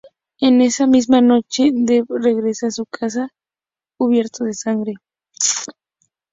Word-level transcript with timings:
En 0.39 0.61
esa 0.61 0.87
misma 0.87 1.21
noche, 1.21 1.69
Dave 1.71 2.07
regresa 2.09 2.65
a 2.65 2.71
su 2.71 2.87
casa 2.87 3.29
cubierto 3.97 4.45
de 4.45 4.55
sangre. 4.55 4.93